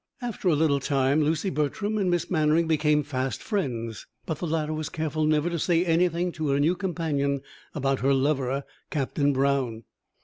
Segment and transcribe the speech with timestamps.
[0.19, 4.73] After a little time Lucy Bertram and Miss Mannering became fast friends, but the latter
[4.73, 7.41] was careful never to say anything to her new companion
[7.75, 9.83] about her lover, Captain Brown.